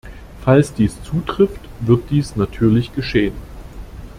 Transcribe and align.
Falls 0.43 0.73
dies 0.73 0.97
zutrifft, 1.03 1.59
wird 1.81 2.09
dies 2.09 2.35
natürlich 2.35 2.95
geschehen. 2.95 3.35